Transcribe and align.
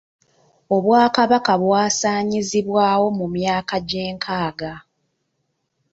Obwakabaka 0.75 1.53
bwasaanyizibwawo 1.61 3.07
mu 3.17 3.25
myaka 3.35 3.75
gy'enkaaga. 3.87 4.73